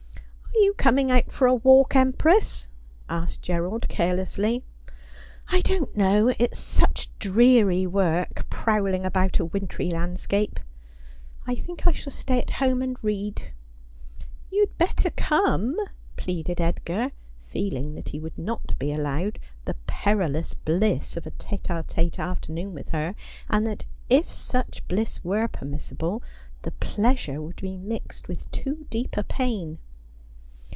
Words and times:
'Are 0.61 0.63
you 0.63 0.73
coming 0.75 1.09
out 1.09 1.31
for 1.31 1.47
a 1.47 1.55
walk. 1.55 1.95
Empress?' 1.95 2.67
asked 3.09 3.41
Gerald 3.41 3.87
carelessly.' 3.89 4.63
I 5.51 5.61
don't 5.61 5.95
know. 5.97 6.35
It's 6.37 6.59
such 6.59 7.09
dreary 7.19 7.87
work 7.87 8.47
prowling 8.49 9.03
about 9.03 9.39
a 9.39 9.45
wintry 9.45 9.89
landscape. 9.89 10.59
I 11.47 11.55
think 11.55 11.87
I 11.87 11.93
shall 11.93 12.13
stay 12.13 12.39
at 12.39 12.51
home 12.51 12.81
and 12.81 13.01
read.'' 13.03 13.53
You'd 14.51 14.77
better 14.77 15.09
come,' 15.11 15.77
pleaded 16.15 16.61
Edgar, 16.61 17.11
feeling 17.37 17.95
that 17.95 18.09
he 18.09 18.19
would 18.19 18.37
not 18.37 18.77
be 18.77 18.91
allowed 18.91 19.39
the 19.65 19.75
perilous 19.87 20.53
bliss 20.53 21.17
of 21.17 21.25
a 21.25 21.31
tele 21.31 21.83
d 21.83 21.87
tete 21.95 22.19
afternoon 22.19 22.73
with 22.73 22.89
her, 22.89 23.15
and 23.49 23.65
that, 23.65 23.85
if 24.09 24.31
such 24.31 24.87
bliss 24.87 25.23
were 25.23 25.47
permissible, 25.47 26.21
the 26.61 26.71
pleasure 26.71 27.41
would 27.41 27.61
be 27.61 27.77
mixed 27.77 28.27
with 28.27 28.49
too 28.51 28.85
deep 28.89 29.17
a 29.17 29.23
pain. 29.23 29.79